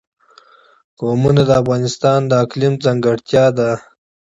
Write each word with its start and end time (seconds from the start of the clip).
قومونه 0.99 1.41
د 1.45 1.51
افغانستان 1.61 2.19
د 2.27 2.31
اقلیم 2.43 2.73
ځانګړتیا 2.85 3.45
ده. 3.57 3.71